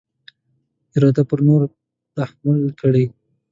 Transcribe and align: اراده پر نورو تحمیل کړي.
اراده 0.95 1.23
پر 1.29 1.39
نورو 1.47 1.67
تحمیل 2.17 2.63
کړي. 2.81 3.05